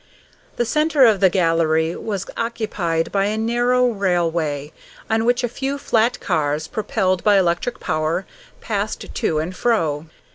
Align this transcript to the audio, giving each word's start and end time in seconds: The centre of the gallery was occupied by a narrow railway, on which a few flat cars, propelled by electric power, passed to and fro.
The 0.55 0.65
centre 0.65 1.05
of 1.05 1.19
the 1.19 1.29
gallery 1.29 1.95
was 1.95 2.25
occupied 2.35 3.11
by 3.11 3.25
a 3.25 3.37
narrow 3.37 3.85
railway, 3.85 4.73
on 5.11 5.25
which 5.25 5.43
a 5.43 5.47
few 5.47 5.77
flat 5.77 6.19
cars, 6.19 6.67
propelled 6.67 7.23
by 7.23 7.37
electric 7.37 7.79
power, 7.79 8.25
passed 8.61 9.13
to 9.13 9.37
and 9.37 9.55
fro. 9.55 10.07